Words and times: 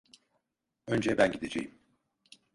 Önce 0.87 1.17
ben 1.17 1.31
gideceğim. 1.31 1.77